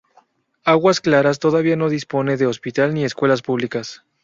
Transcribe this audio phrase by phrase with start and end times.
[0.63, 4.03] Águas Claras todavía no dispone de hospital ni escuelas públicas.